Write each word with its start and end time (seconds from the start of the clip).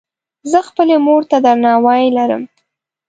زۀ 0.51 0.59
خپلې 0.69 0.95
مور 1.05 1.21
ته 1.29 1.37
درناوی 1.45 2.05
لرم. 2.17 2.43